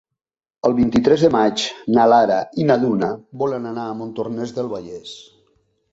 El 0.69 0.75
vint-i-tres 0.79 1.25
de 1.25 1.29
maig 1.35 1.65
na 1.97 2.07
Lara 2.13 2.37
i 2.63 2.67
na 2.71 2.77
Duna 2.85 3.11
volen 3.43 3.71
anar 3.73 3.87
a 3.91 3.95
Montornès 4.03 4.55
del 4.59 4.73
Vallès. 4.77 5.17